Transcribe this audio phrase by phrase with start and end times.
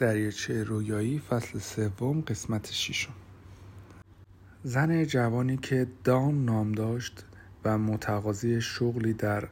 [0.00, 3.12] دریاچه رویایی فصل سوم قسمت ششم.
[4.64, 7.24] زن جوانی که دان نام داشت
[7.64, 9.48] و متقاضی شغلی در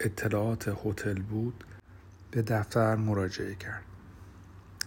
[0.00, 1.64] اطلاعات هتل بود
[2.30, 3.82] به دفتر مراجعه کرد.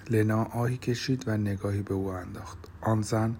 [0.09, 2.57] لنا آهی کشید و نگاهی به او انداخت.
[2.81, 3.35] آن زن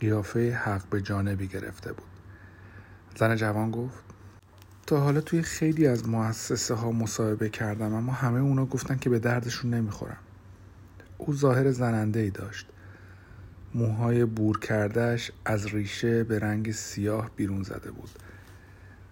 [0.00, 2.08] قیافه حق به جانبی گرفته بود.
[3.16, 4.04] زن جوان گفت
[4.86, 9.18] تا حالا توی خیلی از مؤسسه ها مصاحبه کردم اما همه اونا گفتن که به
[9.18, 10.18] دردشون نمی‌خورم.
[11.20, 12.66] او ظاهر زننده ای داشت.
[13.74, 18.10] موهای بور کردهش از ریشه به رنگ سیاه بیرون زده بود.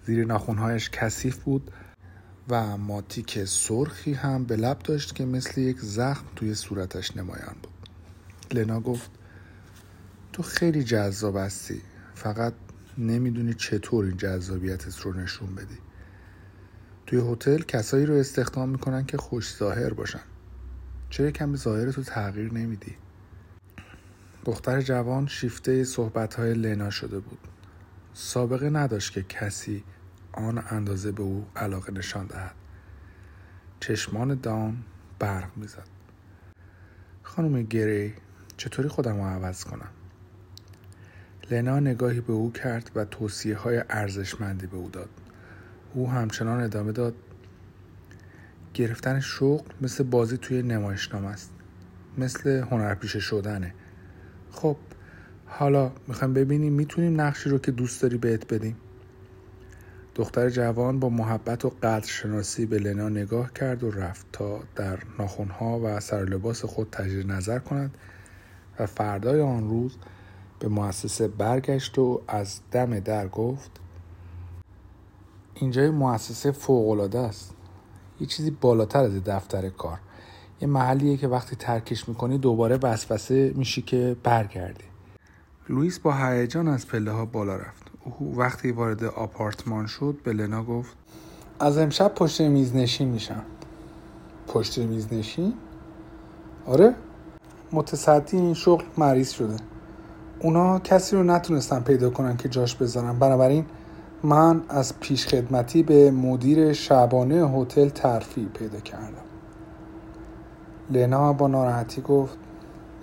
[0.07, 1.71] زیر ناخونهایش کثیف بود
[2.49, 7.89] و ماتیک سرخی هم به لب داشت که مثل یک زخم توی صورتش نمایان بود.
[8.59, 9.11] لنا گفت
[10.33, 11.81] تو خیلی جذاب هستی.
[12.15, 12.53] فقط
[12.99, 15.79] نمی‌دونی چطور این جذابیتت رو نشون بدی.
[17.07, 20.21] توی هتل کسایی رو استخدام می‌کنن که خوش ظاهر باشن.
[21.11, 22.97] چرا کمی ظاهر تو تغییر نمیدی؟
[24.45, 27.39] دختر جوان شیفته صحبت های لنا شده بود.
[28.15, 29.85] سابقه نداشت که کسی
[30.33, 32.55] آن اندازه به او علاقه نشان دهد.
[33.81, 34.77] چشمان دان
[35.19, 35.89] برق می‌زد.
[37.23, 38.15] خانم گری
[38.57, 39.91] چطوری خودم رو عوض کنم؟
[41.51, 45.11] لنا نگاهی به او کرد و توصیه های ارزشمندی به او داد.
[45.95, 47.15] او همچنان ادامه داد
[48.79, 51.51] گرفتن شغل مثل بازی توی نمایشنامه است.
[52.19, 53.75] مثل هنرپیشه شدنه.
[54.51, 54.77] خب
[55.47, 58.77] حالا می‌خوایم ببینیم می‌تونیم نقشی رو که دوست داری بهت بدیم.
[60.15, 65.81] دختر جوان با محبت و قدرشناسی به لنا نگاه کرد و رفت تا در ناخونها
[65.85, 67.99] و سر لباس خود تجدید نظر کند
[68.79, 69.97] و فردای آن روز
[70.59, 73.71] به مؤسسه برگشت و از دم در گفت
[75.55, 77.55] اینجا مؤسسه فوقالعاده است.
[78.21, 79.99] یه چیزی بالاتر از دفتر کار.
[80.61, 84.85] یه محلیه که وقتی ترکش می‌کنی دوباره وسوسه میشی که برگردی.
[85.69, 87.83] لوئیس با هیجان از پله ها بالا رفت.
[88.19, 90.97] او وقتی وارد آپارتمان شد به لنا گفت
[91.61, 93.43] از امشب پشت میز نشین میشم.
[94.47, 95.55] پشت میز نشین؟
[96.67, 96.95] آره.
[97.73, 99.57] متصدی این شغل مریض شده.
[100.41, 103.19] اونا کسی رو نتونستن پیدا کنن که جاش بذارن.
[103.19, 103.67] بنابراین
[104.23, 109.25] من از پیشخدمتی به مدیر شبانه هتل ترفیع پیدا کردم.
[110.91, 112.39] لنا با ناراحتی گفت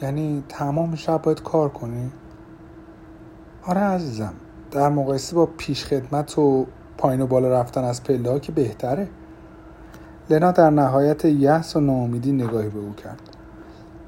[0.02, 2.12] یعنی تمام شب باید کار کنی؟
[3.64, 4.34] آره عزیزم
[4.72, 6.66] در مقایسه با پیشخدمت و
[6.98, 9.08] پایین و بالا رفتن از پله که بهتره.
[10.30, 13.22] لنا در نهایت یحس و ناامیدی نگاهی به او کرد.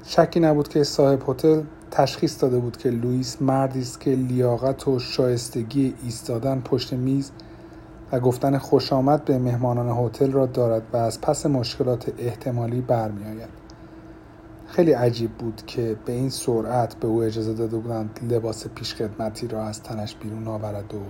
[0.04, 4.98] شکی نبود که صاحب هتل تشخیص داده بود که لوئیس مردی است که لیاقت و
[4.98, 7.30] شایستگی ایستادن پشت میز
[8.12, 13.48] و گفتن خوش آمد به مهمانان هتل را دارد و از پس مشکلات احتمالی برمیآید.
[14.66, 19.64] خیلی عجیب بود که به این سرعت به او اجازه داده بودند لباس پیشخدمتی را
[19.64, 21.00] از تنش بیرون آورد و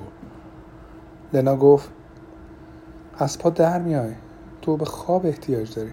[1.32, 1.90] لنا گفت
[3.18, 4.12] از پا در میای
[4.62, 5.92] تو به خواب احتیاج داری.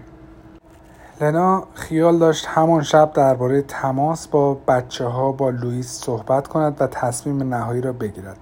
[1.20, 6.86] لنا خیال داشت همان شب درباره تماس با بچه ها با لوئیس صحبت کند و
[6.86, 8.38] تصمیم نهایی را بگیرد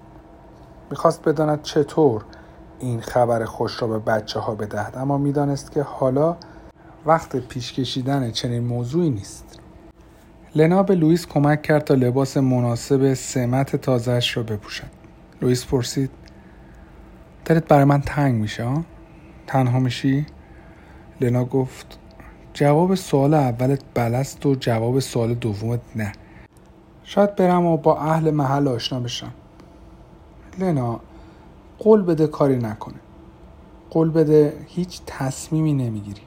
[0.91, 2.25] می‌خواست بداند چطور
[2.79, 6.37] این خبر خوش را به بچه ها بدهد اما می‌دانست که حالا
[7.07, 9.61] وقت پیش کشیدن چنین موضوعی نیست
[10.55, 14.91] لنا به لوئیس کمک کرد تا لباس مناسب سمت تازهش را بپوشد
[15.43, 16.11] لوئیس پرسید
[17.45, 18.85] دلت برای من تنگ میشه ها؟
[19.47, 20.27] تنها میشی؟
[21.21, 21.99] لنا گفت
[22.55, 26.13] جواب سوال اولت بلست و جواب سوال دومت نه.
[27.05, 29.33] شاید برم و با اهل محل آشنا بشم.
[30.59, 31.01] لنا
[31.79, 32.95] قول بده کاری نکنه.
[33.91, 36.21] قول بده هیچ تصمیمی نمی‌گیری.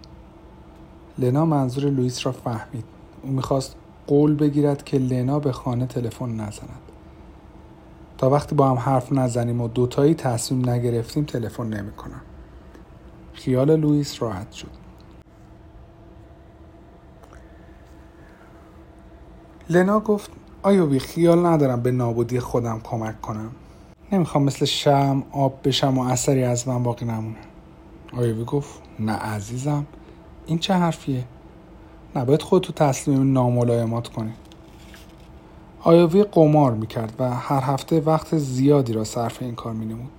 [1.18, 2.86] لنا منظور لوئیس را فهمید.
[3.24, 3.76] او می‌خواست
[4.08, 6.80] قول بگیرد که لنا به خانه تلفن نزند.
[8.18, 12.22] تا وقتی با هم حرف نزنیم و دوتایی تصمیم نگرفتیم تلفن نمی‌کنم
[13.34, 14.87] خیال لوئیس راحت شد.
[19.70, 20.32] لنا گفت
[20.64, 23.52] آیا بی خیال ندارم به نابودی خودم کمک کنم؟
[24.12, 27.36] نمی‌خوام مثل شم آب بشم و اثری از من باقی نمونه.
[28.14, 29.86] آیوی گفت نه عزیزم
[30.46, 31.24] این چه حرفیه؟
[32.16, 34.34] نباید خودتو تسلیم ناملایمات کنی.
[35.82, 40.10] آیوی قمار می‌کرد و هر هفته وقت زیادی را صرف این کار مینمود؟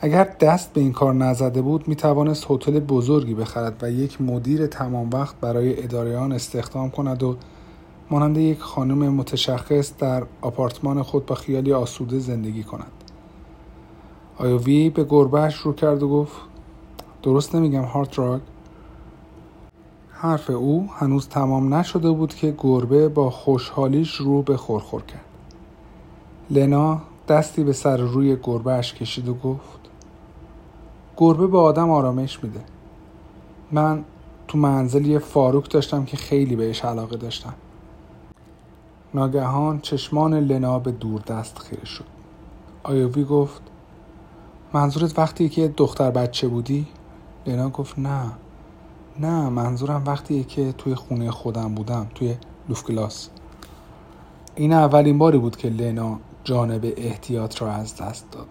[0.00, 5.10] اگر دست به این کار نزده بود می‌توانست هتل بزرگی بخرد و یک مدیر تمام
[5.10, 7.36] وقت برای اداره آن استخدام کند و
[8.10, 12.92] مانند یک خانم متشخص در آپارتمان خود با خیالی آسوده زندگی کند.
[14.38, 16.36] آیوی به گربهش رو کرد و گفت
[17.22, 18.40] درست نمیگم هارت راگ
[20.10, 25.24] حرف او هنوز تمام نشده بود که گربه با خوشحالیش رو به خورخور کرد.
[26.50, 29.80] لنا دستی به سر روی گربهش کشید و گفت
[31.16, 32.60] گربه به آدم آرامش میده.
[33.72, 34.04] من
[34.48, 37.54] تو منزل یه فاروک داشتم که خیلی بهش علاقه داشتم.
[39.16, 42.04] ناگهان چشمان لنا به دور دست خیره شد.
[42.82, 43.62] آیوی گفت
[44.72, 46.86] منظورت وقتی که دختر بچه بودی؟
[47.46, 48.32] لنا گفت نه.
[49.20, 52.36] نه منظورم وقتی که توی خونه خودم بودم توی
[52.68, 53.28] لوفگلاس
[54.54, 58.48] این اولین باری بود که لنا جانب احتیاط را از دست داد.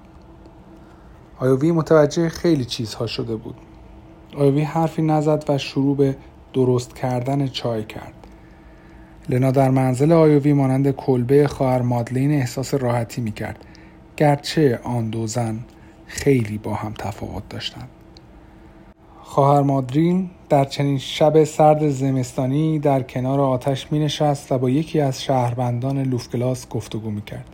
[1.39, 3.55] آیوی متوجه خیلی چیزها شده بود.
[4.37, 6.17] آیوی حرفی نزد و شروع به
[6.53, 8.14] درست کردن چای کرد.
[9.29, 13.65] لنا در منزل آیوی مانند کلبه خواهر مادلین احساس راحتی می کرد
[14.17, 15.59] گرچه آن دو زن
[16.07, 17.89] خیلی با هم تفاوت داشتند
[19.21, 24.99] خواهر مادرین در چنین شب سرد زمستانی در کنار آتش می نشست و با یکی
[24.99, 27.45] از شهروندان لوفگلاس گفتگو می کرد.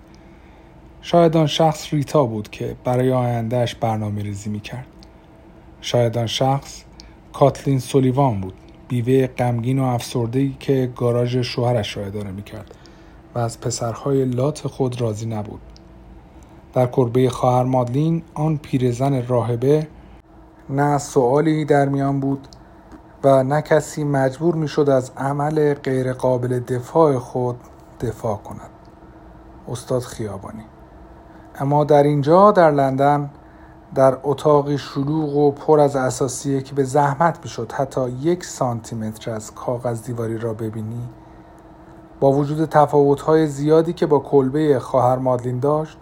[1.02, 4.86] شاید آن شخص ریتا بود که برای آیندهش برنامه ریزی می کرد.
[5.82, 6.84] شاید آن شخص
[7.34, 8.54] کاتلین سولیوان بود
[8.92, 12.76] بیوه غمگین و افسردهی که گاراژ شوهرش را اداره می کرد
[13.36, 15.62] و از پسرهای لات خود راضی نبود.
[16.74, 19.88] در کربه خواهر مادلین آن پیرزن راهبه
[20.70, 22.48] نه سوالی در میان بود
[23.24, 27.56] و نه کسی مجبور می شد از عمل غیرقابل دفاع خود
[28.02, 28.70] دفاع کند
[29.68, 30.66] استاد خیابانی
[31.60, 33.30] اما در اینجا در لندن
[33.96, 39.56] در اتاقی شلوغ و پر از اساسیه که به زحمت می‌شد حتی یک سانتیمتر از
[39.56, 41.10] کاغذ دیواری را ببینی
[42.20, 45.98] با وجود تفاوت‌های زیادی که با کلبه خواهر مادلین داشت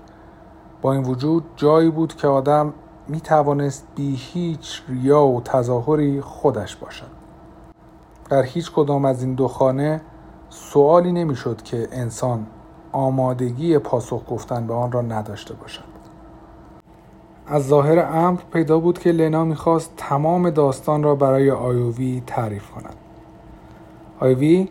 [0.82, 2.74] با این وجود جایی بود که آدم
[3.08, 7.20] می توانست بی هیچ ریا و تظاهری خودش باشد.
[8.30, 10.02] در هیچ کدام از این دو خانه
[10.50, 12.48] سوالی نمی‌شد که انسان
[12.92, 15.99] آمادگی پاسخ گفتن به آن را نداشته باشد.
[17.52, 22.96] از ظاهر امر پیدا بود که لنا می‌خواست تمام داستان را برای آیووی تعریف کند.
[24.20, 24.68] آیوی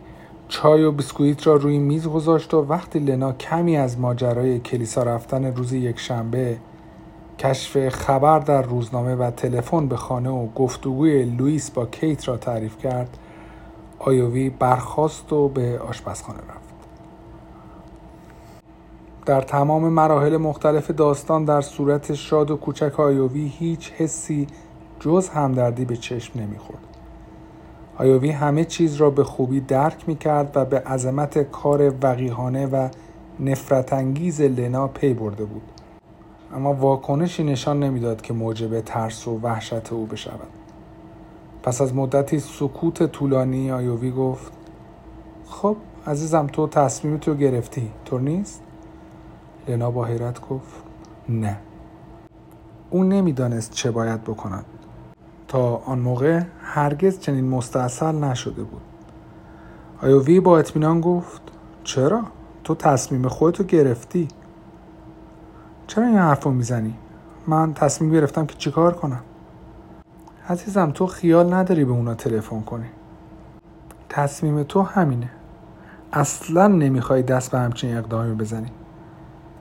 [0.47, 5.45] چای و بیسکویت را روی میز گذاشت و وقتی لنا کمی از ماجرای کلیسا رفتن
[5.45, 6.57] روز یک شنبه
[7.39, 12.77] کشف خبر در روزنامه و تلفن به خانه و گفتگوی لوئیس با کیت را تعریف
[12.77, 13.17] کرد
[13.99, 16.58] آیوی برخاست و به آشپزخانه رفت.
[19.29, 24.47] در تمام مراحل مختلف داستان در صورت شاد و کوچک آیوی هیچ حسی
[24.99, 26.79] جز همدردی به چشم نمی‌خورد.
[27.97, 32.89] آیوی همه چیز را به خوبی درک می کرد و به عظمت کار وقیهانه و
[33.39, 35.71] نفرت انگیز لنا پی برده بود.
[36.55, 40.49] اما واکنشی نشان نمی‌داد که موجب ترس و وحشت او بشود.
[41.63, 44.51] پس از مدتی سکوت طولانی آیوی گفت
[45.47, 45.75] خب
[46.07, 48.61] عزیزم تو تصمیم تو گرفتی طور نیست؟
[49.69, 50.83] لنا با حیرت گفت
[51.29, 51.57] نه.
[52.89, 54.65] او نمی‌دانست چه باید بکند.
[55.47, 58.81] تا آن موقع هرگز چنین مستاصل نشده بود.
[60.01, 61.41] آیوی با اطمینان گفت
[61.83, 62.23] چرا؟
[62.63, 64.27] تو تصمیم خودتو گرفتی.
[65.87, 66.93] چرا این حرف می‌زنی؟
[67.47, 69.21] من تصمیم گرفتم که چیکار کنم؟
[70.49, 72.89] عزیزم تو خیال نداری به اونا تلفن کنی.
[74.09, 75.29] تصمیم تو همینه.
[76.13, 78.71] اصلا نمی‌خوای دست به همچین اقدامی بزنی.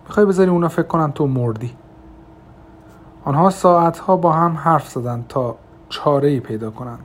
[0.08, 1.76] می‌خوای بذاری اونا فکر کنن تو مردی.
[3.24, 5.56] آنها ساعتها با هم حرف زدند تا
[5.88, 7.04] چاره ای پیدا کنند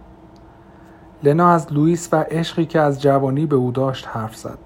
[1.24, 4.58] لنا از لوئیس و عشقی که از جوانی به او داشت حرف زد.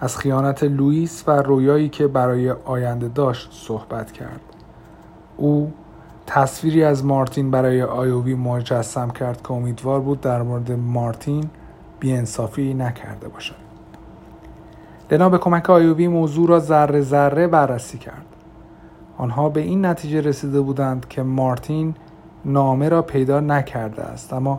[0.00, 4.40] از خیانت لوئیس و رویایی که برای آینده داشت صحبت کرد.
[5.36, 5.72] او
[6.26, 11.50] تصویری از مارتین برای آیووی مجسم کرد که امیدوار بود در مورد مارتین
[12.00, 13.61] بیانصافی نکرده باشد.
[15.12, 18.26] لنا به کمک آیووی موضوع را ذره ذره بررسی کرد
[19.18, 21.94] آنها به این نتیجه رسیده بودند که مارتین
[22.44, 24.58] نامه را پیدا نکرده است اما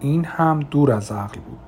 [0.00, 1.58] این هم دور از عقل بود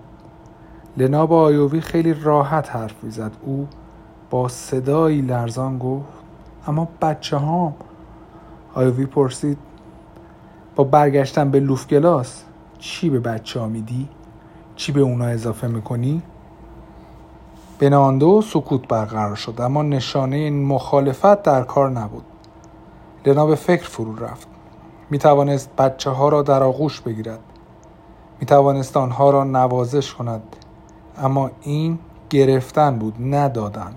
[0.96, 3.68] لنا با آیووی خیلی راحت حرف می‌زد او
[4.30, 6.08] با صدایی لرزان گفت
[6.66, 7.74] اما بچه ها
[8.74, 9.58] آیووی پرسید
[10.76, 12.44] با برگشتن به لوفگلاس
[12.78, 14.08] چی به بچه ها میدی؟
[14.76, 16.22] چی به اونا اضافه می‌کنی؟
[17.92, 22.24] و سکوت برقرار شد اما نشانه مخالفت در کار نبود.
[23.26, 24.48] لنا به فکر فرو رفت.
[25.10, 27.40] می توانست بچه ها را در آغوش بگیرد.
[28.40, 30.42] می توانست آنها را نوازش کند.
[31.18, 31.98] اما این
[32.30, 33.94] گرفتن بود ندادن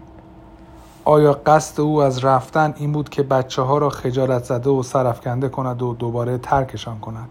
[1.06, 5.50] آیا قصد او از رفتن این بود که بچه ها را خجالت زده و سرفکنده
[5.50, 7.30] کند و دوباره ترکشان کند؟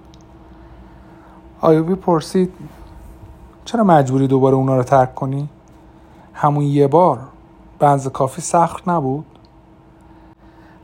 [1.61, 2.53] آیوبی پرسید
[3.65, 5.49] چرا مجبوری دوباره اونا رو ترک کنی؟
[6.39, 7.19] همون یه بار
[7.79, 9.25] بنز کافی سخت نبود؟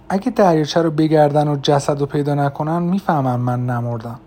[0.08, 4.18] اگه دریاچه رو بگردن و جسد رو پیدا نکنن می‌فهمن من نمردم.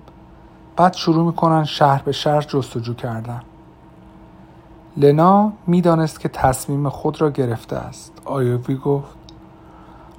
[0.76, 3.42] بعد شروع می‌کنن شهر به شهر جستجو کردن.
[4.98, 8.14] لنا می‌دانست که تصمیم خود را گرفته است.
[8.26, 9.16] آیوی گفت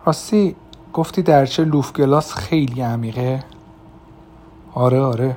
[0.04, 0.56] راستی
[0.92, 3.44] گفتی درچه لوفگلاس خیلی عمیقه؟
[4.74, 5.36] آره آره.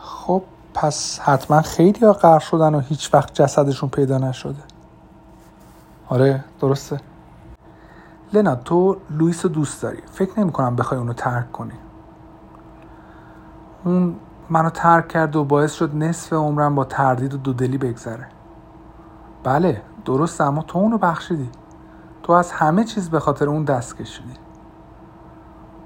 [0.00, 0.42] خب
[0.74, 4.62] پس حتما خیلی ها غرق شدن و هیچ وقت جسدشون پیدا نشده.
[6.08, 7.00] آره درسته.
[8.32, 10.02] لنا تو لوئیس رو دوست داری.
[10.12, 11.72] فکر نمی کنم بخوای اونو ترک کنی.
[13.84, 14.16] اون
[14.50, 18.26] منو ترک کرد و باعث شد نصف عمرم با تردید و دودلی بگذره.
[19.44, 21.50] بله درست اما تو اونو بخشیدی.
[22.22, 24.34] تو از همه چیز به خاطر اون دست کشیدی.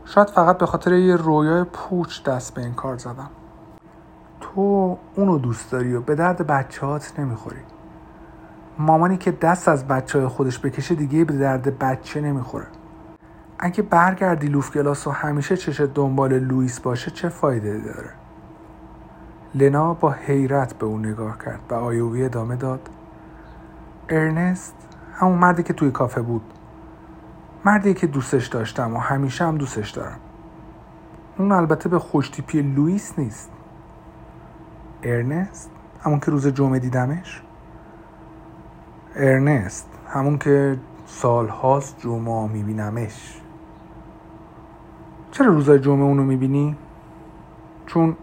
[0.04, 3.30] شاید فقط به خاطر یه رویای پوچ دست به این کار زدم.
[4.40, 7.60] تو اونو دوست داری و به درد بچه هات نمی‌خوری.
[8.78, 12.66] مامانی که دست از بچه های خودش بکشه دیگه به درد بچه نمی‌خوره.
[13.58, 18.10] اگه برگردی لوفگلاس و همیشه چش دنبال لوئیس باشه چه فایده داره؟
[19.54, 22.88] لنا با حیرت به اون نگاه کرد و آیوی ادامه داد.
[24.08, 24.74] ارنست
[25.14, 26.42] همون مردی که توی کافه بود.
[27.64, 30.18] مردی که دوستش داشتم و همیشه هم دوستش دارم.
[31.38, 33.50] اون البته به خوشتیپی لوئیس نیست.
[35.02, 37.42] ارنست همون که روز جمعه دیدمش
[39.16, 43.40] ارنست همون که سالهاست جمعه میبینمش
[45.30, 46.76] چرا روزای جمعه اونو می‌بینی؟
[47.86, 48.16] چون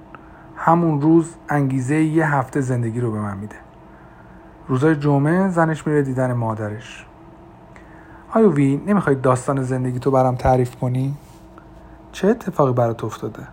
[0.55, 3.55] همون روز انگیزه یه هفته زندگی رو به من میده
[4.67, 7.05] روزای جمعه زنش میره دیدن مادرش
[8.35, 11.15] وی نمی‌خوای داستان زندگی تو برام تعریف کنی؟
[12.11, 13.47] چه اتفاقی برات افتاده؟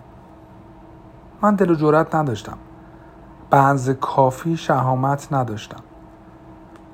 [1.43, 2.59] من دل و جرات نداشتم
[3.53, 5.81] بنز کافی شهامت نداشتم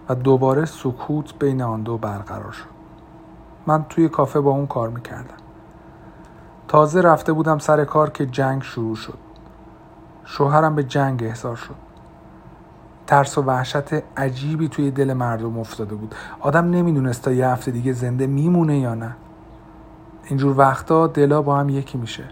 [0.08, 2.68] و دوباره سکوت بین آن دو برقرار شد.
[3.66, 5.36] من توی کافه با اون کار می‌کردم.
[6.68, 9.18] تازه رفته بودم سر کار که جنگ شروع شد.
[10.24, 11.74] شوهرم به جنگ احضار شد.
[13.06, 16.14] ترس و وحشت عجیبی توی دل مردم افتاده بود.
[16.40, 19.16] آدم نمی‌دونست تا یه هفته دیگه زنده میمونه یا نه.
[20.24, 22.24] اینجور وقتا دلا با هم یکی میشه.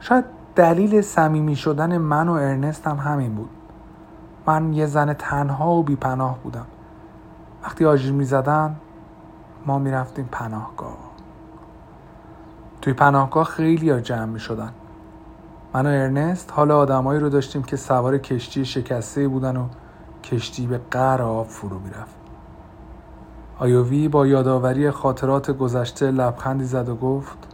[0.00, 3.50] شاید دلیل صمیمی شدن من و ارنست هم همین بود.
[4.46, 6.66] من یه زن تنها و بیپناه بودم.
[7.64, 8.76] وقتی آژیر می‌زدن
[9.66, 10.96] ما می‌رفتیم پناهگاه.
[12.82, 14.72] توی پناهگاه خیلی ها جمع می شدن
[15.74, 19.66] من و ارنست حال آدمایی رو داشتیم که سوار کشتی شکسته بودن و
[20.24, 22.16] کشتی به قر آب فرو می‌رفت.
[23.58, 27.47] آیوی با یادآوری خاطرات گذشته لبخندی زد و گفت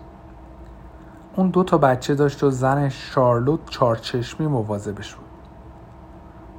[1.37, 5.25] اون دو تا بچه داشت و زن شارلوت چارچشمی مواظبش بود.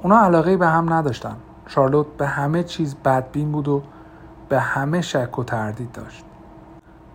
[0.02, 1.36] اونا علاقه به هم نداشتن.
[1.66, 3.82] شارلوت به همه چیز بدبین بود و
[4.48, 6.24] به همه شک و تردید داشت.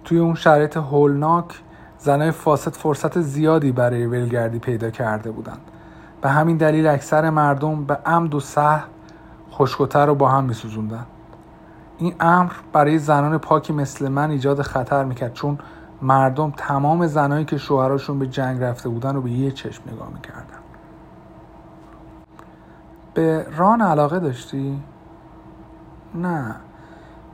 [0.04, 1.62] توی اون شرایط هولناک
[1.98, 5.62] زنای فاسد فرصت زیادی برای ولگردی پیدا کرده بودند.
[6.22, 8.84] به همین دلیل اکثر مردم به عمد و صح
[9.50, 11.06] خوشگوتر رو با هم میسوزوندن.
[11.98, 15.60] این امر برای زنان پاکی مثل من ایجاد خطر می‌کرد چون
[16.02, 20.60] مردم تمام زنایی که شوهراشون به جنگ رفته بودن رو به یه چشم نگاه می‌کردن.
[23.14, 24.84] به ران علاقه داشتی؟
[26.16, 26.56] نه.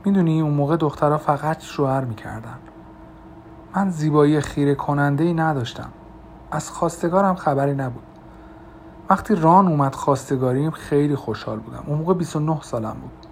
[0.04, 2.58] می‌دونی اون موقع دخترها فقط شوهر می‌کردن.
[3.76, 5.90] من زیبایی خیره کننده ای نداشتم.
[6.50, 8.02] از خواستگارم خبری نبود.
[9.10, 11.84] وقتی ران اومد خواستگاریم خیلی خوشحال بودم.
[11.86, 13.26] اون موقع 29 سالم بود.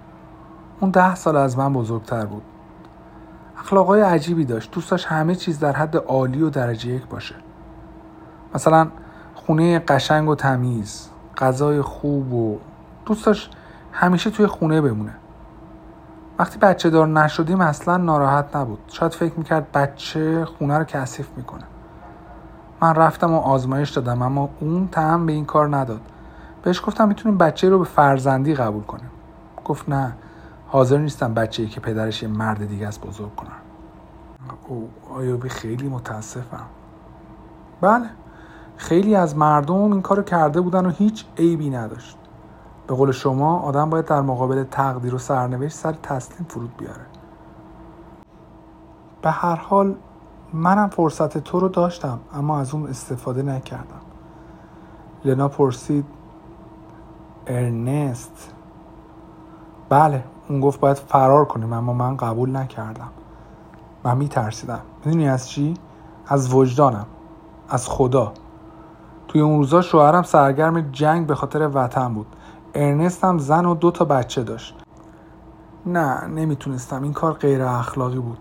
[0.81, 2.43] اون ده سال از من بزرگتر بود.
[3.59, 4.71] اخلاقای عجیبی داشت.
[4.71, 7.35] دوست داشت همه چیز در حد عالی و درجه یک باشه.
[8.55, 8.89] مثلا
[9.35, 12.59] خونه قشنگ و تمیز غذای خوب و
[13.07, 13.57] دوست داشت
[13.93, 15.15] همیشه توی خونه بمونه.
[16.39, 18.79] وقتی بچه دار نشدیم اصلا ناراحت نبود.
[18.89, 21.65] شاید فکر می‌کرد بچه خونه رو کثیف می‌کنه.
[22.81, 26.01] من رفتم و آزمایش دادم اما اون تهم به این کار نداد.
[26.63, 29.11] بهش گفتم می‌تونیم بچه رو به فرزندی قبول کنیم.
[29.65, 30.13] گفت نه.
[30.69, 33.57] حاضر نیستم بچه ای که پدرش یه مرد دیگه است بزرگ کنم
[34.69, 36.67] او آیوبی خیلی متاسفم.
[37.81, 38.07] بله
[38.77, 42.19] خیلی از مردم این کارو کرده بودن و هیچ عیبی نداشت.
[42.87, 47.07] به قول شما آدم باید در مقابل تقدیر و سرنوشت سر تسلیم فرود بیاره.
[49.23, 49.95] به هر حال
[50.53, 54.01] منم فرصت تو رو داشتم اما از اون استفاده نکردم.
[55.25, 56.05] لنا پرسید
[57.47, 58.55] ارنست؟
[59.89, 63.09] بله اون گفت باید فرار کنیم اما من قبول نکردم.
[64.05, 64.81] من میترسیدم.
[65.05, 65.75] می‌دونی از چی؟
[66.27, 67.07] از وجدانم.
[67.69, 68.33] از خدا.
[69.29, 72.27] توی اون روزا شوهرم سرگرم جنگ به خاطر وطن بود.
[72.75, 74.77] ارنست هم زن و دو تا بچه داشت.
[75.87, 77.03] نه نمی‌تونستم.
[77.03, 78.39] این کار غیر اخلاقی بود.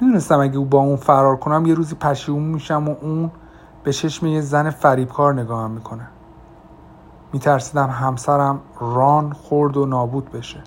[0.00, 3.30] می‌دونستم اگه او با اون فرار کنم یه روزی پشیمون میشم و اون
[3.84, 6.08] به چشم یه زن فریبکار نگاهم می‌کنه.
[7.32, 10.62] میترسیدم همسرم ران خورد و نابود بشه.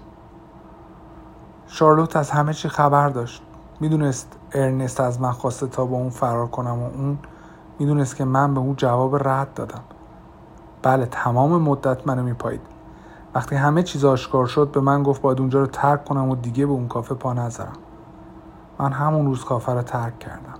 [1.74, 3.44] شارلوت از همه چی خبر داشت.
[3.80, 7.18] می‌دونست ارنست از من خواسته تا با اون فرار کنم و اون
[7.80, 9.82] می‌دونست که من به اون جواب رد دادم.
[10.82, 12.62] بله تمام مدت منو میپایید.
[13.36, 16.66] وقتی همه چیز آشکار شد به من گفت باید اونجا رو ترک کنم و دیگه
[16.66, 17.78] به اون کافه پا نذارم.
[18.80, 20.60] من همون روز کافه رو ترک کردم.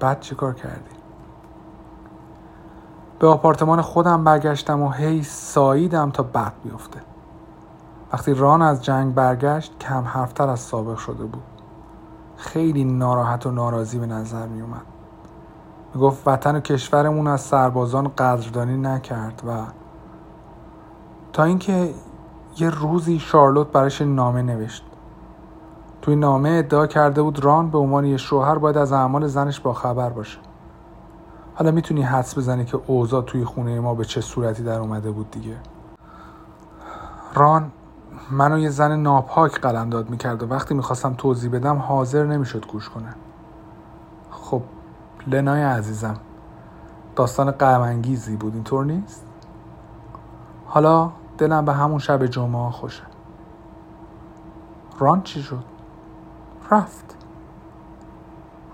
[0.00, 0.90] بعد چی کار کردی؟
[3.18, 7.11] به آپارتمان خودم برگشتم و هی ساییدم تا برق بیفته.
[8.12, 11.42] وقتی ران از جنگ برگشت کم حرفتر از سابق شده بود.
[12.36, 14.82] خیلی ناراحت و ناراضی به نظر می اومد
[15.94, 19.50] می گفت وطن و کشورمون از سربازان قدردانی نکرد و
[21.32, 21.94] تا اینکه
[22.58, 24.84] یه روزی شارلوت براش نامه نوشت.
[26.02, 29.72] توی نامه ادعا کرده بود ران به عنوان یه شوهر باید از اعمال زنش با
[29.72, 30.38] خبر باشه.
[31.54, 35.30] حالا می‌تونی حدس بزنی که اوضاع توی خونه ما به چه صورتی در اومده بود
[35.30, 35.56] دیگه.
[37.34, 37.72] ران
[38.32, 43.14] منو یه زن ناپاک قلمداد می‌کرد و وقتی می‌خواستم توضیح بدم حاضر نمی‌شد گوش کنه.
[44.30, 44.62] خب
[45.26, 46.16] لنای عزیزم
[47.16, 49.26] داستان قرمانگیزی بود اینطور نیست؟
[50.66, 53.02] حالا دلم به همون شب جمعه خوشه.
[54.98, 55.64] ران چی شد؟
[56.70, 57.16] رفت.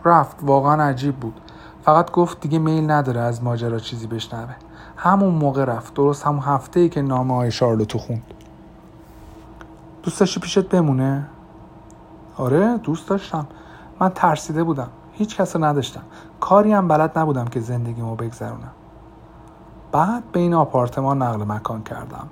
[0.04, 1.40] رفت واقعا عجیب بود.
[1.82, 4.54] فقط گفت دیگه میل نداره از ماجرا چیزی بشنوه.
[4.96, 8.22] همون موقع رفت درست همون هفته ای که نامه های شارلوتو خوند.
[10.08, 11.26] دوست داشتی پیشت بمونه؟
[12.36, 13.46] آره دوست داشتم.
[14.00, 14.88] من ترسیده بودم.
[15.12, 16.00] هیچ کس رو نداشتم.
[16.40, 18.72] کاری هم بلد نبودم که زندگیمو بگذرونم.
[19.92, 22.28] بعد به این آپارتمان نقل مکان کردم.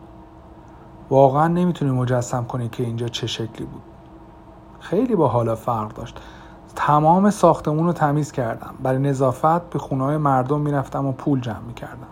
[1.11, 3.83] واقعا نمی‌تونی مجسم کنی که اینجا چه شکلی بود.
[4.81, 6.21] خیلی با حالا فرق داشت.
[6.77, 8.75] تمام ساختمون رو تمیز کردم.
[8.83, 12.09] برای نظافت به خونه مردم می‌رفتم و پول جمع می‌کردم.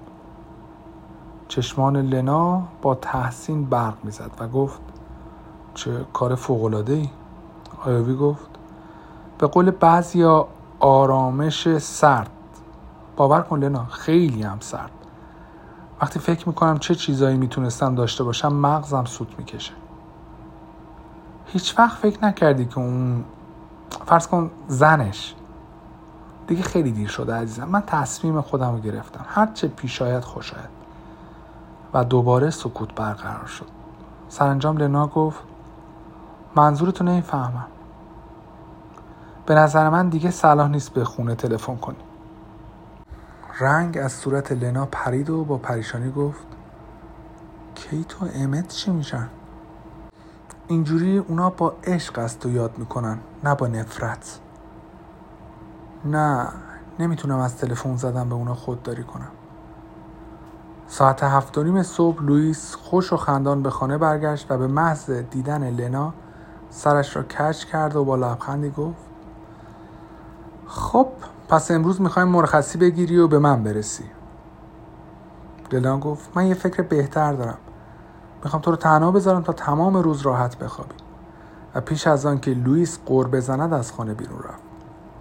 [1.49, 4.81] چشمان لنا با تحسین برق می‌زد و گفت
[5.75, 7.09] چه کار فوقلاده ای
[7.85, 8.47] آیوی گفت
[9.39, 10.49] به قول بعضیا
[10.81, 12.31] آرامش سرد.
[13.17, 14.91] باور کن لنا خیلی هم سرد.
[16.03, 19.73] وقتی فکر می‌کنم چه چیزایی می‌تونستم داشته باشم مغزم سوت می‌کشه.
[21.47, 23.25] هیچ وقت فکر نکردی که اون
[24.07, 25.35] فرض کن زنش.
[26.47, 27.65] دیگه خیلی دیر شده عزیزم.
[27.65, 29.25] من تصمیم خودم رو گرفتم.
[29.29, 30.69] هر چه پیش آید خوش آید.
[31.95, 33.67] و دوباره سکوت برقرار شد.
[34.29, 35.39] سرانجام لنا گفت
[36.57, 37.67] منظورتو نمی‌فهمم.
[39.47, 41.97] به نظر من دیگه صلاح نیست به خونه تلفن کنی.
[43.61, 46.47] رنگ از صورت لنا پرید و با پریشانی گفت
[47.75, 49.29] کی تو امت چی میشن؟
[50.69, 54.41] اینجوری اونا با عشق از تو یاد می‌کنن نه با نفرت.
[56.05, 56.49] نه
[56.99, 59.31] نمی‌تونم از تلفن زدن به اونا خودداری کنم.
[60.87, 65.71] ساعت هفت نیم صبح لوئیس خوش و خندان به خانه برگشت و به محض دیدن
[65.71, 66.15] لنا
[66.77, 69.05] سرش را کش کرد و با لبخندی گفت
[70.67, 71.09] خب
[71.49, 74.05] پس امروز می‌خوایم مرخصی بگیری و به من برسی.
[75.73, 77.59] لنا گفت من یه فکر بهتر دارم.
[78.45, 80.95] می‌خوام تو رو تنها بذارم تا تمام روز راحت بخوابی.
[81.75, 84.64] و پیش از آن که لوئیس قور بزند از خانه بیرون رفت.